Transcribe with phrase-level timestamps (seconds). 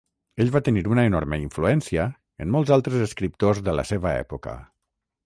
[0.43, 2.05] Ell va tenir una enorme influència
[2.45, 4.57] en molts altres escriptors de la seva època.